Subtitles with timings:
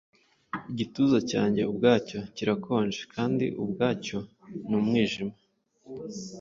[0.71, 4.17] Igituza cyanjye ubwacyo kirakonje, kandi ubwacyo
[4.67, 5.35] ni umwijima